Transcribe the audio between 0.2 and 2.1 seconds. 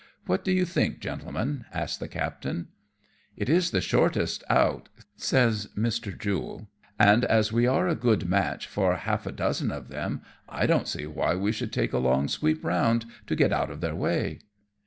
What do you think, gentlemen?" asks the